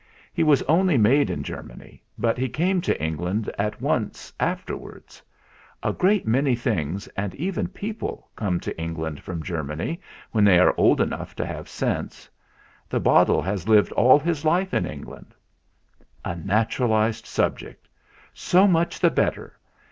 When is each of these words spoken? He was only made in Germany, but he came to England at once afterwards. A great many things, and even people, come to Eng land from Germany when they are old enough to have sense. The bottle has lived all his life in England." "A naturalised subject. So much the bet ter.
He 0.33 0.41
was 0.41 0.63
only 0.63 0.97
made 0.97 1.29
in 1.29 1.43
Germany, 1.43 2.01
but 2.17 2.35
he 2.35 2.49
came 2.49 2.81
to 2.81 2.99
England 2.99 3.51
at 3.59 3.79
once 3.79 4.33
afterwards. 4.39 5.21
A 5.83 5.93
great 5.93 6.25
many 6.25 6.55
things, 6.55 7.05
and 7.09 7.35
even 7.35 7.67
people, 7.67 8.27
come 8.35 8.59
to 8.61 8.75
Eng 8.81 8.95
land 8.95 9.19
from 9.21 9.43
Germany 9.43 10.01
when 10.31 10.43
they 10.43 10.57
are 10.57 10.73
old 10.75 11.01
enough 11.01 11.35
to 11.35 11.45
have 11.45 11.69
sense. 11.69 12.27
The 12.89 12.99
bottle 12.99 13.43
has 13.43 13.69
lived 13.69 13.91
all 13.91 14.17
his 14.17 14.43
life 14.43 14.73
in 14.73 14.87
England." 14.87 15.35
"A 16.25 16.35
naturalised 16.35 17.27
subject. 17.27 17.87
So 18.33 18.65
much 18.67 18.99
the 18.99 19.11
bet 19.11 19.35
ter. 19.35 19.53